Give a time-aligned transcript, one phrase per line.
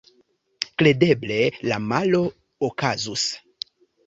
[0.81, 1.37] Kredeble
[1.73, 2.23] la malo
[2.71, 3.29] okazus.